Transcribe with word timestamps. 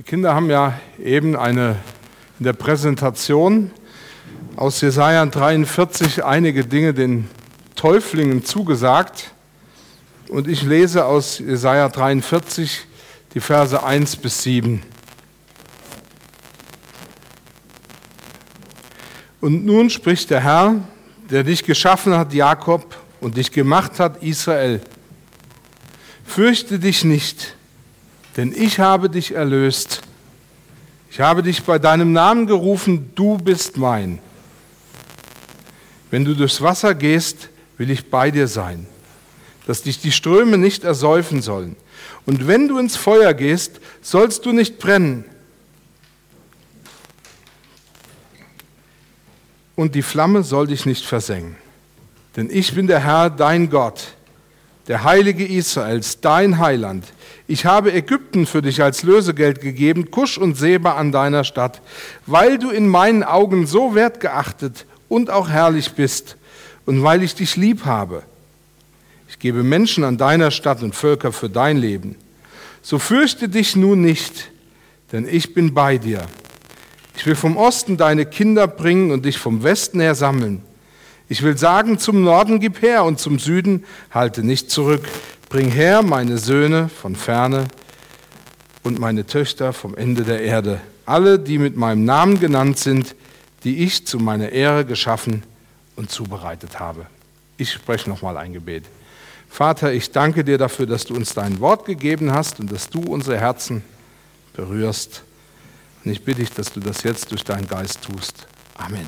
Die 0.00 0.04
Kinder 0.04 0.34
haben 0.34 0.48
ja 0.48 0.80
eben 0.98 1.36
eine 1.36 1.76
in 2.38 2.46
der 2.46 2.54
Präsentation 2.54 3.70
aus 4.56 4.80
Jesaja 4.80 5.26
43 5.26 6.24
einige 6.24 6.64
Dinge 6.64 6.94
den 6.94 7.28
Täuflingen 7.76 8.42
zugesagt. 8.42 9.32
Und 10.30 10.48
ich 10.48 10.62
lese 10.62 11.04
aus 11.04 11.38
Jesaja 11.38 11.90
43 11.90 12.86
die 13.34 13.40
Verse 13.40 13.84
1 13.84 14.16
bis 14.16 14.42
7. 14.42 14.82
Und 19.42 19.66
nun 19.66 19.90
spricht 19.90 20.30
der 20.30 20.40
Herr, 20.40 20.76
der 21.28 21.44
dich 21.44 21.62
geschaffen 21.62 22.14
hat, 22.14 22.32
Jakob, 22.32 22.96
und 23.20 23.36
dich 23.36 23.52
gemacht 23.52 24.00
hat, 24.00 24.22
Israel. 24.22 24.80
Fürchte 26.24 26.78
dich 26.78 27.04
nicht, 27.04 27.54
denn 28.36 28.54
ich 28.54 28.78
habe 28.78 29.10
dich 29.10 29.34
erlöst. 29.34 30.02
Ich 31.10 31.20
habe 31.20 31.42
dich 31.42 31.62
bei 31.64 31.78
deinem 31.78 32.12
Namen 32.12 32.46
gerufen, 32.46 33.10
du 33.14 33.36
bist 33.38 33.76
mein. 33.76 34.20
Wenn 36.10 36.24
du 36.24 36.34
durchs 36.34 36.60
Wasser 36.60 36.94
gehst, 36.94 37.48
will 37.78 37.90
ich 37.90 38.10
bei 38.10 38.30
dir 38.30 38.46
sein, 38.46 38.86
dass 39.66 39.82
dich 39.82 40.00
die 40.00 40.12
Ströme 40.12 40.58
nicht 40.58 40.84
ersäufen 40.84 41.42
sollen. 41.42 41.76
Und 42.26 42.46
wenn 42.46 42.68
du 42.68 42.78
ins 42.78 42.96
Feuer 42.96 43.34
gehst, 43.34 43.80
sollst 44.02 44.44
du 44.44 44.52
nicht 44.52 44.78
brennen. 44.78 45.24
Und 49.74 49.94
die 49.94 50.02
Flamme 50.02 50.42
soll 50.42 50.66
dich 50.66 50.84
nicht 50.84 51.04
versengen. 51.06 51.56
Denn 52.36 52.50
ich 52.50 52.74
bin 52.74 52.86
der 52.86 53.00
Herr, 53.00 53.30
dein 53.30 53.70
Gott, 53.70 54.14
der 54.90 55.04
Heilige 55.04 55.46
Israels, 55.46 56.20
dein 56.20 56.58
Heiland. 56.58 57.04
Ich 57.46 57.64
habe 57.64 57.92
Ägypten 57.92 58.44
für 58.44 58.60
dich 58.60 58.82
als 58.82 59.04
Lösegeld 59.04 59.60
gegeben, 59.60 60.10
Kusch 60.10 60.36
und 60.36 60.56
Seba 60.56 60.94
an 60.94 61.12
deiner 61.12 61.44
Stadt, 61.44 61.80
weil 62.26 62.58
du 62.58 62.70
in 62.70 62.88
meinen 62.88 63.22
Augen 63.22 63.68
so 63.68 63.94
wertgeachtet 63.94 64.86
und 65.08 65.30
auch 65.30 65.48
herrlich 65.48 65.92
bist 65.92 66.36
und 66.86 67.04
weil 67.04 67.22
ich 67.22 67.36
dich 67.36 67.54
lieb 67.54 67.84
habe. 67.84 68.24
Ich 69.28 69.38
gebe 69.38 69.62
Menschen 69.62 70.02
an 70.02 70.18
deiner 70.18 70.50
Stadt 70.50 70.82
und 70.82 70.96
Völker 70.96 71.30
für 71.30 71.48
dein 71.48 71.76
Leben. 71.76 72.16
So 72.82 72.98
fürchte 72.98 73.48
dich 73.48 73.76
nun 73.76 74.00
nicht, 74.00 74.50
denn 75.12 75.28
ich 75.28 75.54
bin 75.54 75.72
bei 75.72 75.98
dir. 75.98 76.26
Ich 77.16 77.24
will 77.26 77.36
vom 77.36 77.56
Osten 77.56 77.96
deine 77.96 78.26
Kinder 78.26 78.66
bringen 78.66 79.12
und 79.12 79.24
dich 79.24 79.38
vom 79.38 79.62
Westen 79.62 80.00
her 80.00 80.16
sammeln. 80.16 80.64
Ich 81.30 81.42
will 81.42 81.56
sagen, 81.56 82.00
zum 82.00 82.24
Norden 82.24 82.58
gib 82.58 82.82
her 82.82 83.04
und 83.04 83.20
zum 83.20 83.38
Süden 83.38 83.84
halte 84.10 84.42
nicht 84.42 84.68
zurück. 84.68 85.06
Bring 85.48 85.70
her 85.70 86.02
meine 86.02 86.38
Söhne 86.38 86.88
von 86.88 87.14
ferne 87.14 87.68
und 88.82 88.98
meine 88.98 89.24
Töchter 89.24 89.72
vom 89.72 89.96
Ende 89.96 90.24
der 90.24 90.42
Erde. 90.42 90.80
Alle, 91.06 91.38
die 91.38 91.58
mit 91.58 91.76
meinem 91.76 92.04
Namen 92.04 92.40
genannt 92.40 92.80
sind, 92.80 93.14
die 93.62 93.84
ich 93.84 94.08
zu 94.08 94.18
meiner 94.18 94.48
Ehre 94.48 94.84
geschaffen 94.84 95.44
und 95.94 96.10
zubereitet 96.10 96.80
habe. 96.80 97.06
Ich 97.58 97.70
spreche 97.70 98.10
nochmal 98.10 98.36
ein 98.36 98.52
Gebet. 98.52 98.86
Vater, 99.48 99.92
ich 99.92 100.10
danke 100.10 100.42
dir 100.42 100.58
dafür, 100.58 100.86
dass 100.86 101.04
du 101.04 101.14
uns 101.14 101.32
dein 101.32 101.60
Wort 101.60 101.84
gegeben 101.84 102.32
hast 102.32 102.58
und 102.58 102.72
dass 102.72 102.90
du 102.90 103.02
unsere 103.02 103.38
Herzen 103.38 103.84
berührst. 104.56 105.22
Und 106.04 106.10
ich 106.10 106.24
bitte 106.24 106.40
dich, 106.40 106.50
dass 106.50 106.72
du 106.72 106.80
das 106.80 107.04
jetzt 107.04 107.30
durch 107.30 107.44
deinen 107.44 107.68
Geist 107.68 108.02
tust. 108.02 108.48
Amen. 108.76 109.06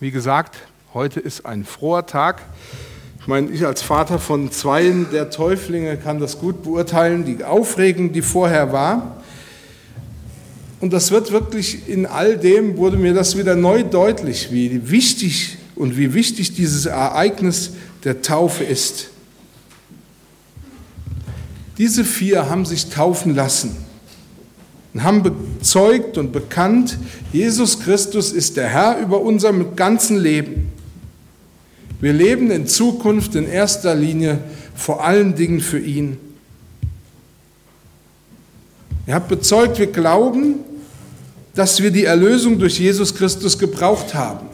Wie 0.00 0.10
gesagt, 0.10 0.56
heute 0.94 1.20
ist 1.20 1.44
ein 1.44 1.62
froher 1.62 2.06
Tag. 2.06 2.40
Ich 3.20 3.26
meine, 3.26 3.50
ich 3.50 3.66
als 3.66 3.82
Vater 3.82 4.18
von 4.18 4.50
zweien 4.50 5.10
der 5.12 5.28
Täuflinge 5.28 5.98
kann 5.98 6.18
das 6.18 6.38
gut 6.38 6.62
beurteilen, 6.62 7.26
die 7.26 7.44
Aufregung, 7.44 8.10
die 8.10 8.22
vorher 8.22 8.72
war. 8.72 9.22
Und 10.80 10.94
das 10.94 11.10
wird 11.10 11.32
wirklich 11.32 11.86
in 11.86 12.06
all 12.06 12.38
dem, 12.38 12.78
wurde 12.78 12.96
mir 12.96 13.12
das 13.12 13.36
wieder 13.36 13.56
neu 13.56 13.82
deutlich, 13.82 14.50
wie 14.50 14.90
wichtig 14.90 15.58
und 15.76 15.98
wie 15.98 16.14
wichtig 16.14 16.54
dieses 16.54 16.86
Ereignis 16.86 17.72
der 18.02 18.22
Taufe 18.22 18.64
ist. 18.64 19.10
Diese 21.76 22.06
vier 22.06 22.48
haben 22.48 22.64
sich 22.64 22.88
taufen 22.88 23.34
lassen 23.34 23.76
und 24.94 25.02
haben 25.02 25.22
bezeugt 25.60 26.16
und 26.16 26.32
bekannt, 26.32 26.96
Jesus 27.32 27.80
Christus 27.80 28.32
ist 28.32 28.56
der 28.56 28.68
Herr 28.68 28.98
über 28.98 29.20
unser 29.20 29.52
ganzen 29.52 30.16
Leben. 30.16 30.72
Wir 32.00 32.14
leben 32.14 32.50
in 32.50 32.66
Zukunft 32.66 33.34
in 33.34 33.46
erster 33.46 33.94
Linie 33.94 34.38
vor 34.74 35.04
allen 35.04 35.34
Dingen 35.34 35.60
für 35.60 35.78
ihn. 35.78 36.16
Ihr 39.06 39.14
habt 39.14 39.28
bezeugt, 39.28 39.78
wir 39.78 39.88
glauben, 39.88 40.54
dass 41.54 41.82
wir 41.82 41.90
die 41.90 42.04
Erlösung 42.04 42.58
durch 42.58 42.78
Jesus 42.78 43.14
Christus 43.14 43.58
gebraucht 43.58 44.14
haben. 44.14 44.46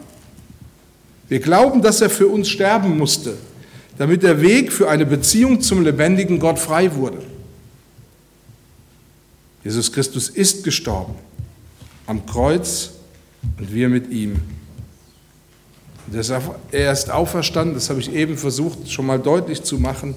Wir 1.29 1.39
glauben, 1.39 1.83
dass 1.83 2.01
er 2.01 2.11
für 2.11 2.27
uns 2.27 2.49
sterben 2.49 2.99
musste, 2.99 3.35
damit 3.97 4.25
der 4.25 4.43
Weg 4.43 4.73
für 4.73 4.89
eine 4.89 5.07
Beziehung 5.07 5.61
zum 5.61 5.85
lebendigen 5.85 6.41
Gott 6.41 6.59
frei 6.59 6.97
wurde. 6.97 7.19
Jesus 9.67 9.91
Christus 9.91 10.29
ist 10.29 10.63
gestorben 10.63 11.17
am 12.07 12.25
Kreuz 12.25 12.93
und 13.59 13.75
wir 13.75 13.89
mit 13.89 14.13
ihm. 14.13 14.37
Er 16.71 16.93
ist 16.93 17.11
auferstanden, 17.11 17.75
das 17.75 17.91
habe 17.91 17.99
ich 17.99 18.13
eben 18.13 18.39
versucht 18.39 18.89
schon 18.89 19.07
mal 19.07 19.19
deutlich 19.19 19.65
zu 19.65 19.79
machen, 19.81 20.15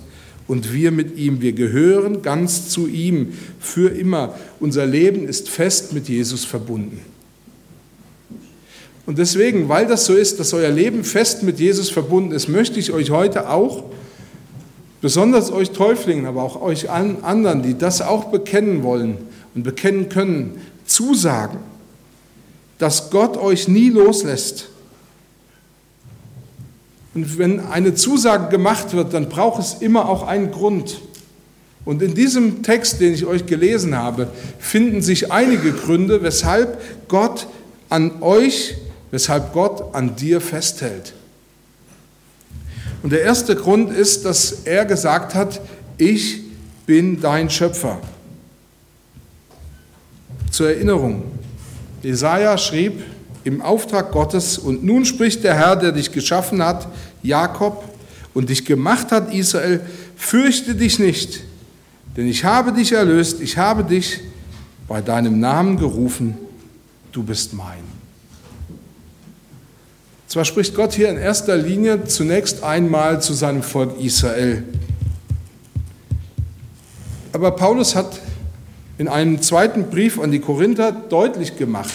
und 0.48 0.72
wir 0.72 0.92
mit 0.92 1.18
ihm. 1.18 1.42
Wir 1.42 1.54
gehören 1.54 2.22
ganz 2.22 2.70
zu 2.70 2.86
ihm 2.86 3.34
für 3.60 3.90
immer. 3.90 4.36
Unser 4.60 4.86
Leben 4.86 5.28
ist 5.28 5.50
fest 5.50 5.94
mit 5.94 6.08
Jesus 6.10 6.46
verbunden. 6.46 7.02
Und 9.08 9.18
deswegen, 9.18 9.68
weil 9.68 9.88
das 9.88 10.06
so 10.06 10.14
ist, 10.14 10.40
dass 10.40 10.54
euer 10.54 10.70
Leben 10.70 11.04
fest 11.04 11.42
mit 11.42 11.60
Jesus 11.60 11.90
verbunden 11.90 12.34
ist, 12.34 12.50
möchte 12.50 12.80
ich 12.80 12.92
euch 12.92 13.10
heute 13.10 13.50
auch, 13.50 13.86
besonders 15.02 15.52
euch 15.52 15.72
Täuflingen, 15.72 16.28
aber 16.28 16.44
auch 16.44 16.62
euch 16.62 16.92
anderen, 16.92 17.64
die 17.64 17.76
das 17.76 18.02
auch 18.02 18.26
bekennen 18.26 18.84
wollen 18.84 19.29
und 19.56 19.64
bekennen 19.64 20.10
können, 20.10 20.62
zusagen, 20.86 21.60
dass 22.78 23.10
Gott 23.10 23.38
euch 23.38 23.68
nie 23.68 23.90
loslässt. 23.90 24.70
Und 27.14 27.38
wenn 27.38 27.60
eine 27.60 27.96
Zusage 27.96 28.50
gemacht 28.50 28.94
wird, 28.94 29.14
dann 29.14 29.30
braucht 29.30 29.60
es 29.62 29.76
immer 29.82 30.08
auch 30.08 30.28
einen 30.28 30.52
Grund. 30.52 31.02
Und 31.86 32.02
in 32.02 32.14
diesem 32.14 32.62
Text, 32.62 33.00
den 33.02 33.14
ich 33.14 33.26
euch 33.26 33.46
gelesen 33.46 33.96
habe, 33.96 34.28
finden 34.60 35.02
sich 35.02 35.32
einige 35.32 35.72
Gründe, 35.72 36.22
weshalb 36.22 36.80
Gott 37.08 37.48
an 37.90 38.22
euch, 38.22 38.76
weshalb 39.12 39.54
Gott 39.54 39.96
an 39.96 40.16
dir 40.16 40.40
festhält. 40.40 41.14
Und 43.02 43.12
der 43.12 43.22
erste 43.22 43.56
Grund 43.56 43.92
ist, 43.92 44.26
dass 44.26 44.52
er 44.66 44.86
gesagt 44.86 45.34
hat, 45.34 45.62
ich 45.98 46.42
bin 46.86 47.22
dein 47.22 47.50
Schöpfer. 47.50 48.00
Zur 50.60 50.72
Erinnerung, 50.72 51.24
Jesaja 52.04 52.58
schrieb 52.58 53.02
im 53.46 53.62
Auftrag 53.62 54.12
Gottes, 54.12 54.58
und 54.58 54.84
nun 54.84 55.06
spricht 55.06 55.46
der 55.46 55.54
Herr, 55.54 55.78
der 55.78 55.94
dich 55.94 56.12
geschaffen 56.12 56.62
hat, 56.62 56.86
Jakob, 57.24 57.86
und 58.34 58.50
dich 58.50 58.66
gemacht 58.66 59.14
hat, 59.14 59.34
Israel, 59.34 59.80
fürchte 60.18 60.76
dich 60.76 61.00
nicht, 61.00 61.46
denn 62.18 62.28
ich 62.28 62.44
habe 62.44 62.74
dich 62.74 62.92
erlöst, 62.92 63.40
ich 63.40 63.58
habe 63.58 63.86
dich 63.86 64.20
bei 64.90 65.00
deinem 65.00 65.40
Namen 65.40 65.78
gerufen, 65.78 66.38
du 67.14 67.24
bist 67.24 67.54
mein. 67.54 67.86
Zwar 70.28 70.44
spricht 70.44 70.76
Gott 70.76 70.92
hier 70.92 71.08
in 71.08 71.16
erster 71.16 71.56
Linie 71.56 72.04
zunächst 72.04 72.66
einmal 72.66 73.22
zu 73.22 73.32
seinem 73.32 73.64
Volk 73.64 73.98
Israel, 74.02 74.66
aber 77.32 77.52
Paulus 77.52 77.96
hat 77.96 78.20
in 79.00 79.08
einem 79.08 79.42
zweiten 79.42 79.86
Brief 79.90 80.20
an 80.20 80.30
die 80.30 80.40
Korinther 80.40 80.92
deutlich 80.92 81.58
gemacht, 81.58 81.90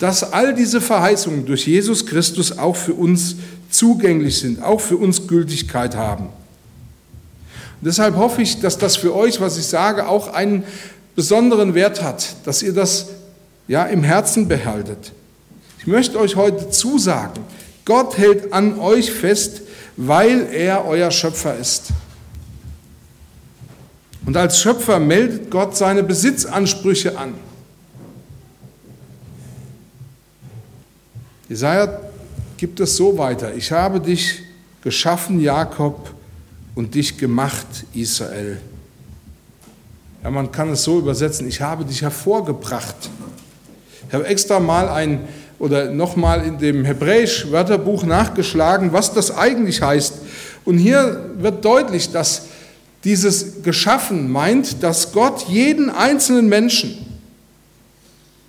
dass 0.00 0.32
all 0.32 0.54
diese 0.54 0.80
Verheißungen 0.80 1.44
durch 1.44 1.66
Jesus 1.66 2.06
Christus 2.06 2.58
auch 2.58 2.74
für 2.74 2.94
uns 2.94 3.36
zugänglich 3.70 4.40
sind, 4.40 4.62
auch 4.62 4.80
für 4.80 4.96
uns 4.96 5.28
Gültigkeit 5.28 5.94
haben. 5.94 6.24
Und 6.24 7.86
deshalb 7.86 8.16
hoffe 8.16 8.40
ich, 8.40 8.60
dass 8.60 8.78
das 8.78 8.96
für 8.96 9.14
euch, 9.14 9.42
was 9.42 9.58
ich 9.58 9.66
sage, 9.66 10.08
auch 10.08 10.32
einen 10.32 10.64
besonderen 11.14 11.74
Wert 11.74 12.02
hat, 12.02 12.34
dass 12.46 12.62
ihr 12.62 12.72
das 12.72 13.08
ja 13.68 13.84
im 13.84 14.02
Herzen 14.02 14.48
behaltet. 14.48 15.12
Ich 15.78 15.86
möchte 15.86 16.18
euch 16.18 16.36
heute 16.36 16.70
zusagen, 16.70 17.44
Gott 17.84 18.16
hält 18.16 18.54
an 18.54 18.78
euch 18.78 19.12
fest, 19.12 19.60
weil 19.98 20.48
er 20.50 20.86
euer 20.86 21.10
Schöpfer 21.10 21.58
ist. 21.58 21.88
Und 24.24 24.36
als 24.36 24.60
Schöpfer 24.60 24.98
meldet 24.98 25.50
Gott 25.50 25.76
seine 25.76 26.02
Besitzansprüche 26.02 27.18
an. 27.18 27.34
Jesaja 31.48 32.00
gibt 32.56 32.80
es 32.80 32.96
so 32.96 33.18
weiter. 33.18 33.54
Ich 33.54 33.72
habe 33.72 34.00
dich 34.00 34.40
geschaffen, 34.82 35.40
Jakob, 35.40 36.14
und 36.74 36.94
dich 36.94 37.18
gemacht, 37.18 37.66
Israel. 37.92 38.58
Ja, 40.22 40.30
man 40.30 40.50
kann 40.52 40.70
es 40.70 40.84
so 40.84 40.98
übersetzen, 40.98 41.46
ich 41.48 41.60
habe 41.60 41.84
dich 41.84 42.02
hervorgebracht. 42.02 43.10
Ich 44.08 44.14
habe 44.14 44.26
extra 44.26 44.60
mal 44.60 44.88
ein 44.88 45.20
oder 45.58 45.90
nochmal 45.90 46.44
in 46.44 46.58
dem 46.58 46.84
Hebräisch-Wörterbuch 46.84 48.04
nachgeschlagen, 48.04 48.92
was 48.92 49.12
das 49.12 49.36
eigentlich 49.36 49.82
heißt. 49.82 50.14
Und 50.64 50.78
hier 50.78 51.30
wird 51.38 51.64
deutlich, 51.64 52.10
dass 52.10 52.46
dieses 53.04 53.62
Geschaffen 53.62 54.30
meint, 54.30 54.82
dass 54.82 55.12
Gott 55.12 55.48
jeden 55.48 55.90
einzelnen 55.90 56.48
Menschen, 56.48 56.96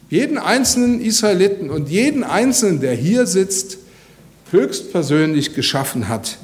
jeden 0.10 0.38
einzelnen 0.38 1.02
Israeliten 1.02 1.70
und 1.70 1.90
jeden 1.90 2.24
einzelnen, 2.24 2.80
der 2.80 2.94
hier 2.94 3.26
sitzt, 3.26 3.78
höchstpersönlich 4.52 5.56
geschaffen 5.56 6.08
hat. 6.08 6.38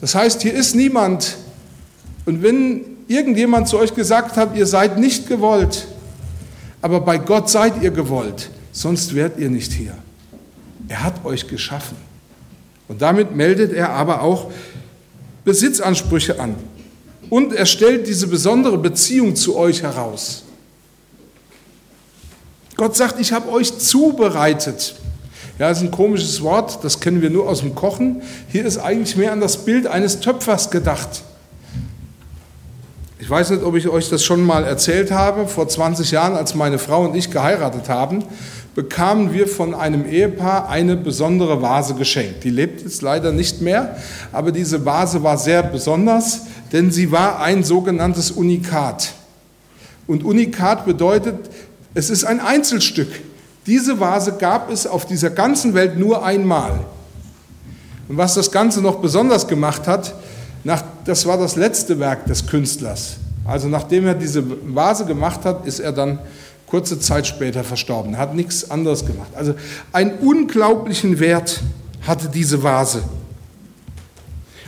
Das 0.00 0.14
heißt, 0.14 0.42
hier 0.42 0.54
ist 0.54 0.74
niemand. 0.74 1.36
Und 2.24 2.42
wenn 2.42 2.82
irgendjemand 3.08 3.68
zu 3.68 3.78
euch 3.78 3.94
gesagt 3.94 4.36
hat, 4.36 4.56
ihr 4.56 4.66
seid 4.66 4.98
nicht 4.98 5.28
gewollt, 5.28 5.86
aber 6.80 7.00
bei 7.00 7.18
Gott 7.18 7.50
seid 7.50 7.82
ihr 7.82 7.90
gewollt, 7.90 8.50
sonst 8.72 9.14
wärt 9.14 9.38
ihr 9.38 9.50
nicht 9.50 9.72
hier. 9.72 9.96
Er 10.88 11.02
hat 11.02 11.24
euch 11.24 11.48
geschaffen. 11.48 11.96
Und 12.92 13.00
damit 13.00 13.34
meldet 13.34 13.72
er 13.72 13.88
aber 13.88 14.20
auch 14.20 14.50
Besitzansprüche 15.46 16.38
an. 16.38 16.56
Und 17.30 17.54
er 17.54 17.64
stellt 17.64 18.06
diese 18.06 18.26
besondere 18.26 18.76
Beziehung 18.76 19.34
zu 19.34 19.56
euch 19.56 19.82
heraus. 19.82 20.42
Gott 22.76 22.94
sagt, 22.94 23.18
ich 23.18 23.32
habe 23.32 23.50
euch 23.50 23.78
zubereitet. 23.78 24.96
Ja, 25.58 25.70
das 25.70 25.78
ist 25.78 25.84
ein 25.84 25.90
komisches 25.90 26.42
Wort, 26.42 26.84
das 26.84 27.00
kennen 27.00 27.22
wir 27.22 27.30
nur 27.30 27.48
aus 27.48 27.60
dem 27.60 27.74
Kochen. 27.74 28.20
Hier 28.48 28.66
ist 28.66 28.76
eigentlich 28.76 29.16
mehr 29.16 29.32
an 29.32 29.40
das 29.40 29.64
Bild 29.64 29.86
eines 29.86 30.20
Töpfers 30.20 30.70
gedacht. 30.70 31.22
Ich 33.18 33.30
weiß 33.30 33.48
nicht, 33.52 33.62
ob 33.62 33.74
ich 33.74 33.88
euch 33.88 34.10
das 34.10 34.22
schon 34.22 34.44
mal 34.44 34.64
erzählt 34.64 35.12
habe. 35.12 35.48
Vor 35.48 35.66
20 35.66 36.10
Jahren, 36.10 36.36
als 36.36 36.54
meine 36.54 36.78
Frau 36.78 37.06
und 37.06 37.16
ich 37.16 37.30
geheiratet 37.30 37.88
haben, 37.88 38.22
bekamen 38.74 39.32
wir 39.32 39.48
von 39.48 39.74
einem 39.74 40.06
Ehepaar 40.08 40.68
eine 40.68 40.96
besondere 40.96 41.60
Vase 41.60 41.94
geschenkt. 41.94 42.44
Die 42.44 42.50
lebt 42.50 42.82
jetzt 42.82 43.02
leider 43.02 43.32
nicht 43.32 43.60
mehr, 43.60 43.96
aber 44.32 44.52
diese 44.52 44.84
Vase 44.84 45.22
war 45.22 45.36
sehr 45.36 45.62
besonders, 45.62 46.42
denn 46.72 46.90
sie 46.90 47.12
war 47.12 47.40
ein 47.40 47.64
sogenanntes 47.64 48.30
Unikat. 48.30 49.12
Und 50.06 50.24
Unikat 50.24 50.86
bedeutet, 50.86 51.36
es 51.94 52.08
ist 52.08 52.24
ein 52.24 52.40
Einzelstück. 52.40 53.08
Diese 53.66 54.00
Vase 54.00 54.32
gab 54.38 54.70
es 54.70 54.86
auf 54.86 55.06
dieser 55.06 55.30
ganzen 55.30 55.74
Welt 55.74 55.98
nur 55.98 56.24
einmal. 56.24 56.80
Und 58.08 58.16
was 58.16 58.34
das 58.34 58.50
Ganze 58.50 58.80
noch 58.80 58.96
besonders 58.96 59.46
gemacht 59.46 59.86
hat, 59.86 60.14
nach, 60.64 60.82
das 61.04 61.26
war 61.26 61.38
das 61.38 61.56
letzte 61.56 61.98
Werk 61.98 62.26
des 62.26 62.46
Künstlers. 62.46 63.16
Also 63.44 63.68
nachdem 63.68 64.06
er 64.06 64.14
diese 64.14 64.42
Vase 64.74 65.04
gemacht 65.04 65.44
hat, 65.44 65.66
ist 65.66 65.80
er 65.80 65.92
dann 65.92 66.18
kurze 66.72 66.98
Zeit 66.98 67.26
später 67.26 67.64
verstorben. 67.64 68.14
Er 68.14 68.20
hat 68.20 68.34
nichts 68.34 68.70
anderes 68.70 69.04
gemacht. 69.04 69.28
Also 69.36 69.54
einen 69.92 70.12
unglaublichen 70.20 71.20
Wert 71.20 71.60
hatte 72.06 72.30
diese 72.30 72.62
Vase. 72.62 73.02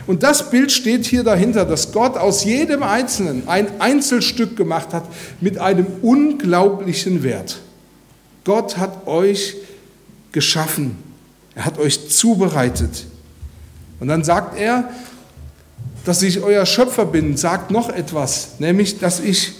Und 0.05 0.21
das 0.21 0.51
Bild 0.51 0.71
steht 0.71 1.07
hier 1.07 1.23
dahinter, 1.23 1.65
dass 1.65 1.91
Gott 1.91 2.15
aus 2.15 2.43
jedem 2.43 2.83
Einzelnen 2.83 3.47
ein 3.47 3.81
Einzelstück 3.81 4.55
gemacht 4.55 4.93
hat 4.93 5.05
mit 5.41 5.57
einem 5.57 5.87
unglaublichen 6.03 7.23
Wert. 7.23 7.57
Gott 8.43 8.77
hat 8.77 9.07
euch 9.07 9.55
geschaffen. 10.31 10.97
Er 11.55 11.65
hat 11.65 11.79
euch 11.79 12.07
zubereitet. 12.09 13.07
Und 13.99 14.09
dann 14.09 14.23
sagt 14.23 14.59
er, 14.59 14.91
dass 16.03 16.21
ich 16.21 16.43
euer 16.43 16.67
Schöpfer 16.67 17.05
bin, 17.05 17.35
sagt 17.35 17.71
noch 17.71 17.89
etwas, 17.89 18.59
nämlich, 18.59 18.99
dass 18.99 19.19
ich 19.19 19.53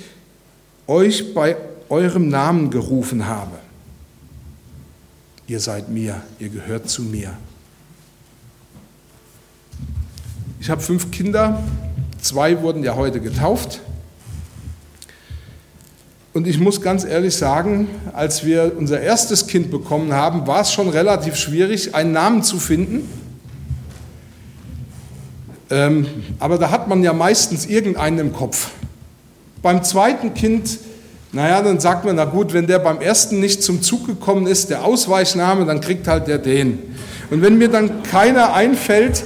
euch 0.86 1.33
bei 1.33 1.57
eurem 1.90 2.30
Namen 2.30 2.70
gerufen 2.70 3.28
habe. 3.28 3.58
Ihr 5.48 5.60
seid 5.60 5.90
mir, 5.90 6.22
ihr 6.40 6.50
gehört 6.50 6.90
zu 6.90 7.04
mir. 7.04 7.34
Ich 10.60 10.70
habe 10.70 10.82
fünf 10.82 11.12
Kinder, 11.12 11.62
zwei 12.20 12.62
wurden 12.62 12.84
ja 12.84 12.96
heute 12.96 13.22
getauft. 13.22 13.82
Und 16.34 16.48
ich 16.48 16.60
muss 16.60 16.82
ganz 16.82 17.06
ehrlich 17.06 17.36
sagen, 17.36 17.88
als 18.12 18.44
wir 18.44 18.74
unser 18.78 19.00
erstes 19.00 19.48
Kind 19.48 19.72
bekommen 19.72 20.12
haben, 20.12 20.48
war 20.48 20.62
es 20.62 20.74
schon 20.74 20.90
relativ 20.90 21.36
schwierig, 21.36 21.96
einen 21.96 22.12
Namen 22.12 22.44
zu 22.44 22.60
finden. 22.60 23.08
Ähm, 25.70 26.08
aber 26.40 26.58
da 26.58 26.72
hat 26.72 26.88
man 26.88 27.04
ja 27.04 27.14
meistens 27.14 27.66
irgendeinen 27.66 28.20
im 28.20 28.34
Kopf. 28.34 28.72
Beim 29.62 29.84
zweiten 29.84 30.34
Kind, 30.34 30.80
naja, 31.36 31.62
dann 31.62 31.82
sagt 31.82 32.06
man, 32.06 32.16
na 32.16 32.24
gut, 32.24 32.54
wenn 32.54 32.66
der 32.66 32.80
beim 32.80 33.02
ersten 33.02 33.42
nicht 33.42 33.62
zum 33.62 33.82
Zug 33.82 34.08
gekommen 34.08 34.48
ist, 34.48 34.70
der 34.70 34.86
Ausweichname, 34.86 35.66
dann 35.66 35.82
kriegt 35.82 36.08
halt 36.08 36.30
der 36.30 36.38
den. 36.38 36.80
Und 37.30 37.42
wenn 37.42 37.58
mir 37.58 37.68
dann 37.68 38.04
keiner 38.04 38.54
einfällt, 38.54 39.22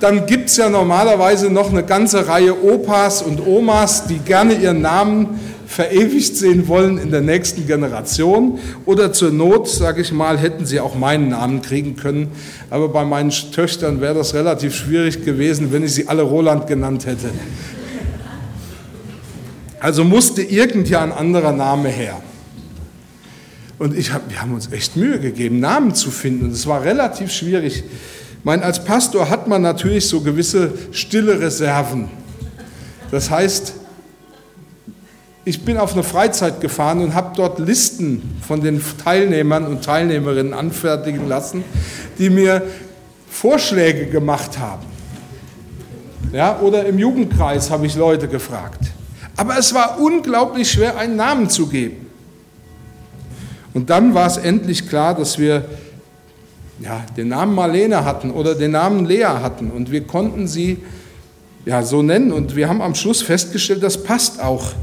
dann 0.00 0.24
gibt 0.24 0.48
es 0.48 0.56
ja 0.56 0.70
normalerweise 0.70 1.50
noch 1.50 1.68
eine 1.68 1.82
ganze 1.82 2.26
Reihe 2.26 2.64
Opas 2.64 3.20
und 3.20 3.46
Omas, 3.46 4.06
die 4.06 4.18
gerne 4.20 4.54
ihren 4.54 4.80
Namen 4.80 5.38
verewigt 5.66 6.38
sehen 6.38 6.68
wollen 6.68 6.96
in 6.96 7.10
der 7.10 7.20
nächsten 7.20 7.66
Generation. 7.66 8.58
Oder 8.86 9.12
zur 9.12 9.30
Not, 9.30 9.68
sage 9.68 10.00
ich 10.00 10.12
mal, 10.12 10.38
hätten 10.38 10.64
sie 10.64 10.80
auch 10.80 10.94
meinen 10.94 11.28
Namen 11.28 11.60
kriegen 11.60 11.96
können. 11.96 12.28
Aber 12.70 12.88
bei 12.88 13.04
meinen 13.04 13.28
Töchtern 13.28 14.00
wäre 14.00 14.14
das 14.14 14.32
relativ 14.32 14.74
schwierig 14.74 15.22
gewesen, 15.22 15.70
wenn 15.70 15.84
ich 15.84 15.92
sie 15.92 16.08
alle 16.08 16.22
Roland 16.22 16.66
genannt 16.66 17.04
hätte. 17.04 17.28
Also 19.80 20.04
musste 20.04 20.42
irgendja 20.42 21.02
ein 21.02 21.12
anderer 21.12 21.52
Name 21.52 21.88
her. 21.88 22.20
Und 23.78 23.96
ich 23.96 24.12
hab, 24.12 24.30
wir 24.30 24.42
haben 24.42 24.52
uns 24.52 24.70
echt 24.70 24.94
Mühe 24.94 25.18
gegeben, 25.18 25.58
Namen 25.58 25.94
zu 25.94 26.10
finden. 26.10 26.44
Und 26.44 26.52
es 26.52 26.66
war 26.66 26.84
relativ 26.84 27.32
schwierig. 27.32 27.78
Ich 27.78 28.44
meine, 28.44 28.62
als 28.62 28.84
Pastor 28.84 29.30
hat 29.30 29.48
man 29.48 29.62
natürlich 29.62 30.06
so 30.06 30.20
gewisse 30.20 30.72
stille 30.92 31.40
Reserven. 31.40 32.10
Das 33.10 33.30
heißt, 33.30 33.72
ich 35.46 35.64
bin 35.64 35.78
auf 35.78 35.94
eine 35.94 36.02
Freizeit 36.02 36.60
gefahren 36.60 37.00
und 37.00 37.14
habe 37.14 37.32
dort 37.34 37.58
Listen 37.58 38.38
von 38.46 38.60
den 38.60 38.82
Teilnehmern 39.02 39.66
und 39.66 39.82
Teilnehmerinnen 39.82 40.52
anfertigen 40.52 41.26
lassen, 41.26 41.64
die 42.18 42.28
mir 42.28 42.62
Vorschläge 43.30 44.06
gemacht 44.06 44.58
haben. 44.58 44.84
Ja, 46.34 46.60
oder 46.60 46.84
im 46.84 46.98
Jugendkreis 46.98 47.70
habe 47.70 47.86
ich 47.86 47.96
Leute 47.96 48.28
gefragt. 48.28 48.90
Aber 49.40 49.56
es 49.56 49.72
war 49.72 49.98
unglaublich 49.98 50.70
schwer, 50.70 50.98
einen 50.98 51.16
Namen 51.16 51.48
zu 51.48 51.66
geben. 51.66 52.10
Und 53.72 53.88
dann 53.88 54.12
war 54.12 54.26
es 54.26 54.36
endlich 54.36 54.86
klar, 54.86 55.14
dass 55.14 55.38
wir 55.38 55.64
ja, 56.78 57.06
den 57.16 57.28
Namen 57.28 57.54
Marlene 57.54 58.04
hatten 58.04 58.32
oder 58.32 58.54
den 58.54 58.72
Namen 58.72 59.06
Lea 59.06 59.24
hatten 59.24 59.70
und 59.70 59.90
wir 59.90 60.06
konnten 60.06 60.46
sie 60.46 60.80
ja, 61.64 61.82
so 61.82 62.02
nennen 62.02 62.32
und 62.32 62.54
wir 62.54 62.68
haben 62.68 62.82
am 62.82 62.94
Schluss 62.94 63.22
festgestellt, 63.22 63.82
das 63.82 64.02
passt 64.02 64.42
auch. 64.42 64.74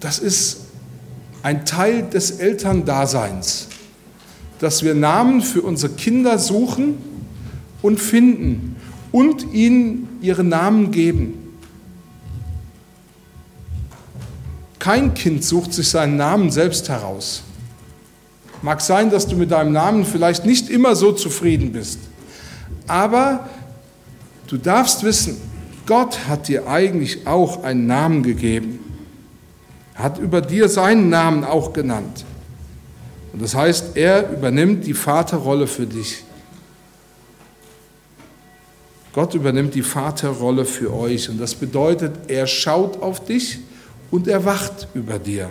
Das 0.00 0.18
ist 0.18 0.68
ein 1.42 1.66
Teil 1.66 2.02
des 2.02 2.30
Elterndaseins, 2.30 3.68
dass 4.58 4.82
wir 4.82 4.94
Namen 4.94 5.42
für 5.42 5.60
unsere 5.60 5.92
Kinder 5.92 6.38
suchen 6.38 6.96
und 7.82 8.00
finden 8.00 8.73
und 9.14 9.52
ihnen 9.52 10.18
ihre 10.22 10.42
Namen 10.42 10.90
geben. 10.90 11.34
Kein 14.80 15.14
Kind 15.14 15.44
sucht 15.44 15.72
sich 15.72 15.88
seinen 15.88 16.16
Namen 16.16 16.50
selbst 16.50 16.88
heraus. 16.88 17.44
Mag 18.60 18.80
sein, 18.80 19.10
dass 19.10 19.28
du 19.28 19.36
mit 19.36 19.52
deinem 19.52 19.70
Namen 19.70 20.04
vielleicht 20.04 20.44
nicht 20.46 20.68
immer 20.68 20.96
so 20.96 21.12
zufrieden 21.12 21.70
bist. 21.70 22.00
Aber 22.88 23.48
du 24.48 24.56
darfst 24.56 25.04
wissen, 25.04 25.36
Gott 25.86 26.26
hat 26.26 26.48
dir 26.48 26.66
eigentlich 26.66 27.24
auch 27.24 27.62
einen 27.62 27.86
Namen 27.86 28.24
gegeben. 28.24 28.80
Er 29.94 30.02
hat 30.02 30.18
über 30.18 30.40
dir 30.40 30.68
seinen 30.68 31.08
Namen 31.08 31.44
auch 31.44 31.72
genannt. 31.72 32.24
Und 33.32 33.42
das 33.42 33.54
heißt, 33.54 33.96
er 33.96 34.32
übernimmt 34.32 34.84
die 34.84 34.94
Vaterrolle 34.94 35.68
für 35.68 35.86
dich. 35.86 36.24
Gott 39.14 39.34
übernimmt 39.34 39.76
die 39.76 39.82
Vaterrolle 39.82 40.64
für 40.64 40.92
euch. 40.92 41.28
Und 41.30 41.40
das 41.40 41.54
bedeutet, 41.54 42.12
er 42.26 42.48
schaut 42.48 43.00
auf 43.00 43.24
dich 43.24 43.60
und 44.10 44.26
er 44.26 44.44
wacht 44.44 44.88
über 44.92 45.20
dir. 45.20 45.50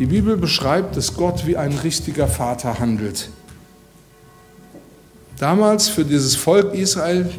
Die 0.00 0.06
Bibel 0.06 0.36
beschreibt, 0.36 0.96
dass 0.96 1.14
Gott 1.14 1.46
wie 1.46 1.56
ein 1.56 1.72
richtiger 1.72 2.26
Vater 2.26 2.80
handelt. 2.80 3.30
Damals 5.38 5.88
für 5.88 6.04
dieses 6.04 6.34
Volk 6.34 6.74
Israel, 6.74 7.30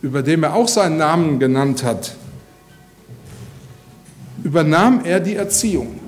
über 0.00 0.22
dem 0.22 0.44
er 0.44 0.54
auch 0.54 0.68
seinen 0.68 0.96
Namen 0.96 1.38
genannt 1.38 1.84
hat, 1.84 2.16
übernahm 4.42 5.04
er 5.04 5.20
die 5.20 5.36
Erziehung. 5.36 6.00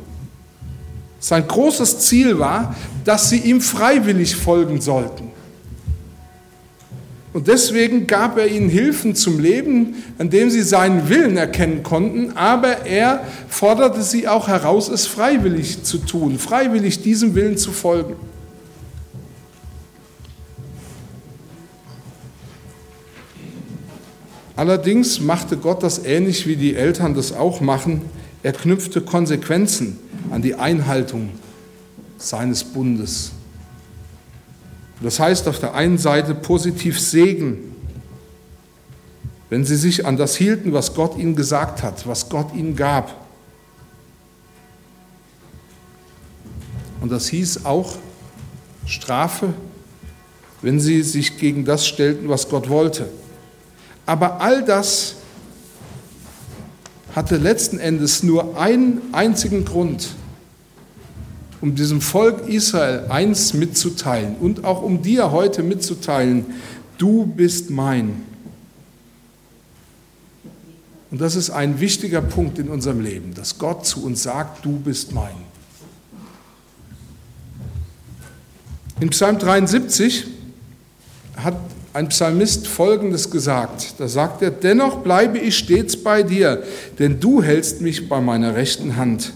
Sein 1.20 1.46
großes 1.46 2.00
Ziel 2.00 2.38
war, 2.38 2.74
dass 3.04 3.28
sie 3.28 3.38
ihm 3.38 3.60
freiwillig 3.60 4.34
folgen 4.34 4.80
sollten. 4.80 5.25
Und 7.36 7.48
deswegen 7.48 8.06
gab 8.06 8.38
er 8.38 8.48
ihnen 8.48 8.70
Hilfen 8.70 9.14
zum 9.14 9.38
Leben, 9.38 9.96
an 10.16 10.30
dem 10.30 10.48
sie 10.48 10.62
seinen 10.62 11.10
Willen 11.10 11.36
erkennen 11.36 11.82
konnten, 11.82 12.34
aber 12.34 12.86
er 12.86 13.24
forderte 13.50 14.00
sie 14.00 14.26
auch 14.26 14.48
heraus, 14.48 14.88
es 14.88 15.06
freiwillig 15.06 15.82
zu 15.82 15.98
tun, 15.98 16.38
freiwillig 16.38 17.02
diesem 17.02 17.34
Willen 17.34 17.58
zu 17.58 17.72
folgen. 17.72 18.16
Allerdings 24.56 25.20
machte 25.20 25.58
Gott 25.58 25.82
das 25.82 26.06
ähnlich 26.06 26.46
wie 26.46 26.56
die 26.56 26.74
Eltern 26.74 27.12
das 27.12 27.32
auch 27.32 27.60
machen. 27.60 28.00
Er 28.42 28.54
knüpfte 28.54 29.02
Konsequenzen 29.02 29.98
an 30.30 30.40
die 30.40 30.54
Einhaltung 30.54 31.32
seines 32.16 32.64
Bundes. 32.64 33.32
Das 35.00 35.20
heißt 35.20 35.46
auf 35.48 35.58
der 35.58 35.74
einen 35.74 35.98
Seite 35.98 36.34
positiv 36.34 36.98
Segen, 37.00 37.74
wenn 39.50 39.64
sie 39.64 39.76
sich 39.76 40.06
an 40.06 40.16
das 40.16 40.36
hielten, 40.36 40.72
was 40.72 40.94
Gott 40.94 41.16
ihnen 41.16 41.36
gesagt 41.36 41.82
hat, 41.82 42.06
was 42.06 42.28
Gott 42.28 42.54
ihnen 42.54 42.74
gab. 42.74 43.14
Und 47.00 47.12
das 47.12 47.28
hieß 47.28 47.64
auch 47.64 47.96
Strafe, 48.86 49.52
wenn 50.62 50.80
sie 50.80 51.02
sich 51.02 51.38
gegen 51.38 51.64
das 51.64 51.86
stellten, 51.86 52.28
was 52.28 52.48
Gott 52.48 52.68
wollte. 52.68 53.08
Aber 54.06 54.40
all 54.40 54.64
das 54.64 55.16
hatte 57.14 57.36
letzten 57.36 57.78
Endes 57.78 58.22
nur 58.22 58.58
einen 58.58 59.00
einzigen 59.12 59.64
Grund, 59.64 60.08
um 61.60 61.74
diesem 61.74 62.00
Volk 62.00 62.48
Israel 62.48 63.06
eins 63.08 63.54
mitzuteilen 63.54 64.36
und 64.40 64.64
auch 64.64 64.82
um 64.82 65.02
dir 65.02 65.32
heute 65.32 65.62
mitzuteilen, 65.62 66.46
du 66.98 67.26
bist 67.26 67.70
mein. 67.70 68.22
Und 71.10 71.20
das 71.20 71.36
ist 71.36 71.50
ein 71.50 71.80
wichtiger 71.80 72.20
Punkt 72.20 72.58
in 72.58 72.68
unserem 72.68 73.00
Leben, 73.00 73.32
dass 73.34 73.58
Gott 73.58 73.86
zu 73.86 74.04
uns 74.04 74.22
sagt, 74.24 74.64
du 74.64 74.72
bist 74.78 75.12
mein. 75.12 75.34
In 79.00 79.10
Psalm 79.10 79.38
73 79.38 80.26
hat 81.36 81.56
ein 81.92 82.08
Psalmist 82.08 82.66
Folgendes 82.66 83.30
gesagt. 83.30 83.94
Da 83.98 84.08
sagt 84.08 84.42
er, 84.42 84.50
dennoch 84.50 84.98
bleibe 84.98 85.38
ich 85.38 85.56
stets 85.56 85.96
bei 85.96 86.22
dir, 86.22 86.62
denn 86.98 87.20
du 87.20 87.42
hältst 87.42 87.80
mich 87.80 88.08
bei 88.08 88.20
meiner 88.20 88.54
rechten 88.54 88.96
Hand. 88.96 89.32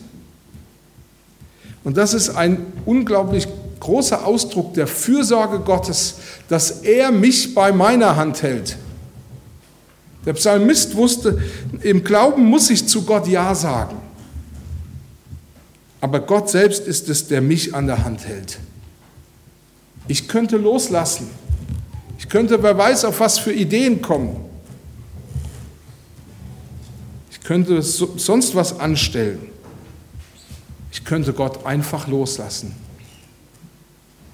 Und 1.84 1.96
das 1.96 2.14
ist 2.14 2.30
ein 2.30 2.66
unglaublich 2.84 3.48
großer 3.80 4.26
Ausdruck 4.26 4.74
der 4.74 4.86
Fürsorge 4.86 5.60
Gottes, 5.60 6.16
dass 6.48 6.82
er 6.82 7.10
mich 7.10 7.54
bei 7.54 7.72
meiner 7.72 8.16
Hand 8.16 8.42
hält. 8.42 8.76
Der 10.26 10.34
Psalmist 10.34 10.94
wusste, 10.96 11.42
im 11.80 12.04
Glauben 12.04 12.44
muss 12.44 12.68
ich 12.68 12.86
zu 12.86 13.04
Gott 13.04 13.26
Ja 13.26 13.54
sagen. 13.54 13.96
Aber 16.02 16.20
Gott 16.20 16.50
selbst 16.50 16.86
ist 16.86 17.08
es, 17.08 17.26
der 17.28 17.40
mich 17.40 17.74
an 17.74 17.86
der 17.86 18.04
Hand 18.04 18.26
hält. 18.26 18.58
Ich 20.08 20.28
könnte 20.28 20.56
loslassen. 20.56 21.28
Ich 22.18 22.28
könnte, 22.28 22.62
wer 22.62 22.76
weiß, 22.76 23.04
auf 23.06 23.20
was 23.20 23.38
für 23.38 23.52
Ideen 23.52 24.02
kommen. 24.02 24.44
Ich 27.30 27.40
könnte 27.40 27.80
sonst 27.82 28.54
was 28.54 28.78
anstellen. 28.78 29.40
Ich 30.92 31.04
könnte 31.04 31.32
Gott 31.32 31.66
einfach 31.66 32.08
loslassen. 32.08 32.74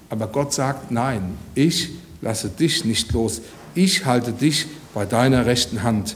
Aber 0.09 0.27
Gott 0.27 0.53
sagt, 0.53 0.91
nein, 0.91 1.37
ich 1.53 1.89
lasse 2.21 2.49
dich 2.49 2.85
nicht 2.85 3.11
los. 3.11 3.41
Ich 3.75 4.05
halte 4.05 4.31
dich 4.31 4.67
bei 4.93 5.05
deiner 5.05 5.45
rechten 5.45 5.83
Hand. 5.83 6.15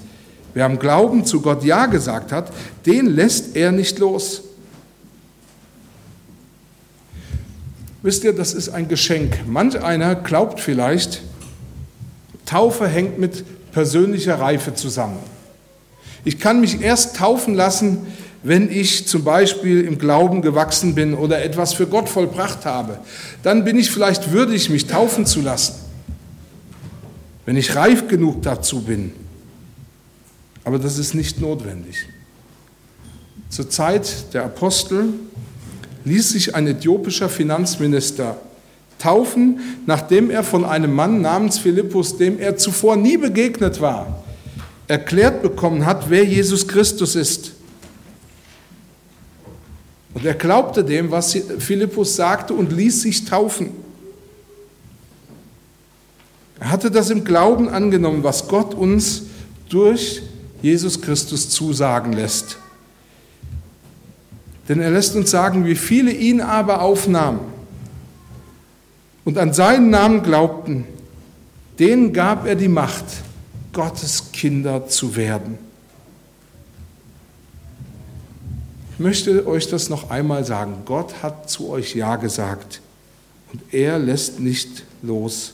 Wer 0.54 0.66
am 0.66 0.80
Glauben 0.80 1.26
zu 1.26 1.42
Gott 1.42 1.64
Ja 1.64 1.86
gesagt 1.86 2.32
hat, 2.32 2.52
den 2.86 3.08
lässt 3.08 3.56
er 3.56 3.72
nicht 3.72 4.00
los. 4.00 4.44
Wisst 8.02 8.24
ihr, 8.24 8.34
das 8.34 8.54
ist 8.54 8.70
ein 8.70 8.88
Geschenk. 8.88 9.48
Manch 9.48 9.82
einer 9.82 10.16
glaubt 10.16 10.60
vielleicht, 10.60 11.22
Taufe 12.46 12.88
hängt 12.88 13.20
mit 13.20 13.72
persönlicher 13.72 14.40
Reife 14.40 14.74
zusammen. 14.74 15.20
Ich 16.26 16.40
kann 16.40 16.62
mich 16.62 16.82
erst 16.82 17.16
taufen 17.16 17.54
lassen, 17.54 18.08
wenn 18.44 18.72
ich 18.72 19.08
zum 19.08 19.24
Beispiel 19.24 19.82
im 19.82 19.98
Glauben 19.98 20.42
gewachsen 20.42 20.96
bin 20.96 21.14
oder 21.14 21.44
etwas 21.44 21.74
für 21.74 21.86
Gott 21.86 22.10
vollbracht 22.10 22.66
habe. 22.66 23.00
Dann 23.44 23.64
bin 23.64 23.78
ich 23.78 23.92
vielleicht 23.92 24.32
würdig, 24.32 24.70
mich 24.70 24.88
taufen 24.88 25.26
zu 25.26 25.42
lassen, 25.42 25.76
wenn 27.46 27.56
ich 27.56 27.76
reif 27.76 28.08
genug 28.08 28.42
dazu 28.42 28.82
bin. 28.82 29.14
Aber 30.64 30.80
das 30.80 30.98
ist 30.98 31.14
nicht 31.14 31.40
notwendig. 31.40 32.08
Zur 33.50 33.70
Zeit 33.70 34.34
der 34.34 34.46
Apostel 34.46 35.10
ließ 36.06 36.30
sich 36.32 36.56
ein 36.56 36.68
äthiopischer 36.68 37.30
Finanzminister 37.30 38.38
taufen, 38.98 39.60
nachdem 39.86 40.30
er 40.30 40.44
von 40.44 40.64
einem 40.66 40.94
Mann 40.94 41.22
namens 41.22 41.58
Philippus, 41.60 42.18
dem 42.18 42.40
er 42.40 42.58
zuvor 42.58 42.96
nie 42.96 43.18
begegnet 43.18 43.82
war, 43.82 44.24
erklärt 44.88 45.42
bekommen 45.42 45.86
hat, 45.86 46.10
wer 46.10 46.24
Jesus 46.24 46.68
Christus 46.68 47.16
ist. 47.16 47.54
Und 50.22 50.28
er 50.28 50.36
glaubte 50.36 50.84
dem, 50.84 51.10
was 51.10 51.36
Philippus 51.58 52.16
sagte 52.16 52.54
und 52.54 52.72
ließ 52.72 53.02
sich 53.02 53.26
taufen. 53.26 53.72
Er 56.60 56.70
hatte 56.70 56.92
das 56.92 57.10
im 57.10 57.24
Glauben 57.24 57.68
angenommen, 57.70 58.24
was 58.24 58.48
Gott 58.48 58.76
uns 58.76 59.24
durch 59.68 60.22
Jesus 60.62 61.02
Christus 61.02 61.50
zusagen 61.50 62.14
lässt. 62.14 62.60
Denn 64.70 64.80
er 64.80 64.92
lässt 64.92 65.16
uns 65.16 65.32
sagen, 65.32 65.66
wie 65.66 65.74
viele 65.74 66.12
ihn 66.12 66.40
aber 66.40 66.84
aufnahmen 66.84 67.40
und 69.26 69.40
an 69.40 69.54
seinen 69.54 69.90
Namen 69.90 70.22
glaubten, 70.22 70.86
denen 71.80 72.14
gab 72.14 72.46
er 72.46 72.54
die 72.54 72.68
Macht, 72.68 73.06
Gottes 73.74 74.32
Kinder 74.32 74.88
zu 74.88 75.16
werden. 75.16 75.58
Ich 78.91 78.91
möchte 79.02 79.46
euch 79.48 79.68
das 79.68 79.90
noch 79.90 80.10
einmal 80.10 80.46
sagen. 80.46 80.84
Gott 80.86 81.24
hat 81.24 81.50
zu 81.50 81.70
euch 81.70 81.96
Ja 81.96 82.16
gesagt 82.16 82.82
und 83.52 83.62
er 83.74 84.00
lässt 84.00 84.40
nicht 84.40 84.84
los. 85.02 85.54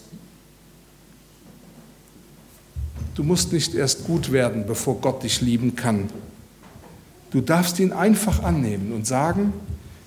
Du 3.16 3.24
musst 3.24 3.52
nicht 3.52 3.74
erst 3.74 4.06
gut 4.06 4.32
werden, 4.32 4.66
bevor 4.68 5.02
Gott 5.02 5.24
dich 5.24 5.42
lieben 5.42 5.76
kann. 5.76 6.10
Du 7.32 7.42
darfst 7.42 7.80
ihn 7.80 7.92
einfach 7.92 8.44
annehmen 8.44 8.94
und 8.94 9.08
sagen, 9.08 9.54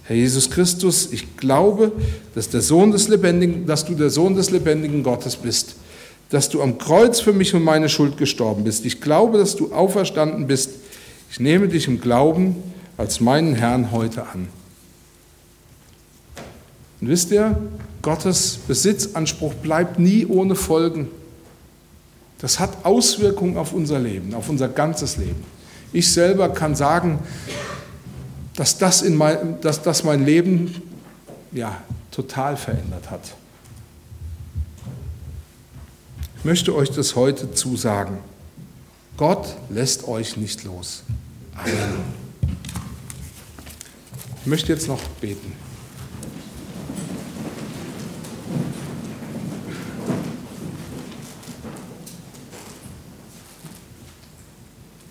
Herr 0.05 0.17
Jesus 0.17 0.51
Christus, 0.51 1.13
ich 1.13 1.37
glaube, 1.37 1.93
dass, 2.35 2.49
der 2.49 2.63
Sohn 2.63 2.93
des 2.93 3.09
Lebendigen, 3.09 3.67
dass 3.67 3.85
du 3.85 3.95
der 3.95 4.11
Sohn 4.11 4.35
des 4.35 4.51
lebendigen 4.51 5.03
Gottes 5.03 5.37
bist, 5.37 5.77
dass 6.31 6.49
du 6.49 6.63
am 6.63 6.79
Kreuz 6.79 7.21
für 7.21 7.33
mich 7.33 7.55
und 7.55 7.63
meine 7.63 7.89
Schuld 7.89 8.17
gestorben 8.17 8.65
bist. 8.65 8.85
Ich 8.85 9.01
glaube, 9.01 9.39
dass 9.39 9.57
du 9.57 9.73
auferstanden 9.73 10.47
bist. 10.47 10.71
Ich 11.31 11.41
nehme 11.41 11.69
dich 11.69 11.87
im 11.87 12.01
Glauben 12.01 12.57
als 13.01 13.19
meinen 13.19 13.55
Herrn 13.55 13.93
heute 13.93 14.27
an. 14.27 14.49
Und 17.01 17.09
wisst 17.09 17.31
ihr, 17.31 17.57
Gottes 18.03 18.59
Besitzanspruch 18.69 19.55
bleibt 19.55 19.99
nie 19.99 20.27
ohne 20.27 20.55
Folgen. 20.55 21.09
Das 22.39 22.61
hat 22.61 22.85
Auswirkungen 22.85 23.57
auf 23.57 23.73
unser 23.73 23.99
Leben, 23.99 24.35
auf 24.35 24.51
unser 24.51 24.69
ganzes 24.69 25.17
Leben. 25.17 25.43
Ich 25.95 26.13
selber 26.13 26.51
kann 26.51 26.75
sagen, 26.77 27.21
dass 28.55 28.77
das, 28.77 29.01
in 29.01 29.17
mein, 29.17 29.61
dass 29.63 29.81
das 29.81 30.05
mein 30.05 30.27
Leben 30.27 30.83
ja, 31.53 31.81
total 32.11 32.59
verändert 32.59 33.11
hat. 33.11 33.23
Ich 36.37 36.45
möchte 36.45 36.75
euch 36.75 36.91
das 36.91 37.17
heute 37.17 37.53
zusagen. 37.53 38.19
Gott 39.17 39.57
lässt 39.71 40.07
euch 40.07 40.37
nicht 40.37 40.65
los. 40.65 41.03
Amen. 41.55 42.20
Ich 44.43 44.47
möchte 44.47 44.73
jetzt 44.73 44.89
noch 44.89 45.03
beten. 45.21 45.53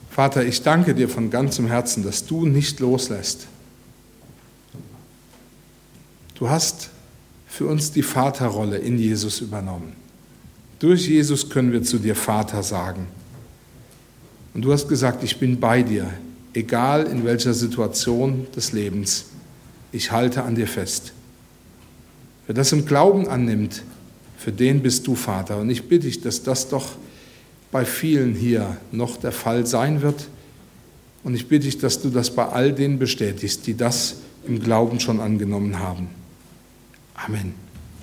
Vater, 0.10 0.44
ich 0.44 0.64
danke 0.64 0.96
dir 0.96 1.08
von 1.08 1.30
ganzem 1.30 1.68
Herzen, 1.68 2.04
dass 2.04 2.26
du 2.26 2.46
nicht 2.46 2.80
loslässt. 2.80 3.48
Du 6.34 6.50
hast 6.50 6.90
für 7.48 7.68
uns 7.68 7.92
die 7.92 8.04
Vaterrolle 8.04 8.78
in 8.80 8.98
Jesus 8.98 9.42
übernommen. 9.42 9.94
Durch 10.80 11.08
Jesus 11.08 11.50
können 11.50 11.72
wir 11.72 11.84
zu 11.84 12.00
dir 12.00 12.16
Vater 12.16 12.64
sagen. 12.64 13.08
Und 14.54 14.64
du 14.64 14.74
hast 14.74 14.90
gesagt, 14.90 15.24
ich 15.24 15.38
bin 15.38 15.60
bei 15.60 15.84
dir, 15.84 16.12
egal 16.60 17.08
in 17.08 17.24
welcher 17.24 17.54
Situation 17.54 18.48
des 18.56 18.72
Lebens. 18.72 19.26
ich 19.92 20.12
halte 20.12 20.44
an 20.44 20.54
dir 20.54 20.68
fest. 20.68 21.14
Wer 22.46 22.54
das 22.54 22.72
im 22.72 22.86
Glauben 22.86 23.28
annimmt, 23.28 23.84
für 24.38 24.52
den 24.52 24.82
bist 24.82 25.08
du 25.08 25.16
Vater. 25.16 25.58
Und 25.58 25.70
ich 25.70 25.88
bitte 25.88 26.06
dich, 26.06 26.22
dass 26.22 26.44
das 26.44 26.70
doch 26.70 26.92
bei 27.72 27.86
vielen 27.86 28.36
hier 28.36 28.78
noch 28.92 29.18
der 29.18 29.32
Fall 29.32 29.66
sein 29.66 30.02
wird. 30.02 30.28
Und 31.24 31.34
ich 31.34 31.48
bitte 31.48 31.66
dich, 31.66 31.78
dass 31.80 32.02
du 32.02 32.10
das 32.10 32.30
bei 32.32 32.46
all 32.46 32.72
denen 32.72 33.00
bestätigst, 33.00 33.66
die 33.68 33.76
das 33.76 34.18
im 34.46 34.60
Glauben 34.60 35.00
schon 35.00 35.20
angenommen 35.20 35.80
haben. 35.80 36.10
Amen. 37.16 37.69